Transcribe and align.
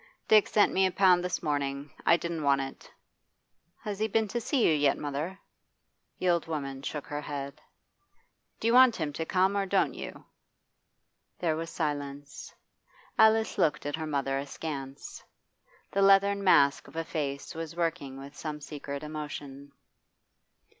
'Dick 0.27 0.47
sent 0.47 0.73
me 0.73 0.87
a 0.87 0.91
pound 0.91 1.23
this 1.23 1.43
morning. 1.43 1.91
I 2.07 2.17
didn't 2.17 2.41
want 2.41 2.59
it' 2.59 2.89
'Has 3.83 3.99
he 3.99 4.07
been 4.07 4.27
to 4.29 4.41
see 4.41 4.65
you 4.67 4.73
yet, 4.73 4.97
mother?' 4.97 5.37
The 6.17 6.27
old 6.27 6.47
woman 6.47 6.81
shook 6.81 7.05
her 7.05 7.21
head. 7.21 7.61
'Do 8.59 8.65
you 8.67 8.73
want 8.73 8.95
him 8.95 9.13
to 9.13 9.27
come, 9.27 9.55
or 9.55 9.67
don't 9.67 9.93
you?' 9.93 10.25
There 11.37 11.55
was 11.55 11.69
silence. 11.69 12.51
Alice 13.19 13.59
looked 13.59 13.85
at 13.85 13.95
her 13.97 14.07
mother 14.07 14.39
askance. 14.39 15.23
The 15.91 16.01
leathern 16.01 16.43
mask 16.43 16.87
of 16.87 16.95
a 16.95 17.03
face 17.03 17.53
was 17.53 17.75
working 17.75 18.17
with 18.17 18.35
some 18.35 18.59
secret 18.59 19.03
emotion. 19.03 19.71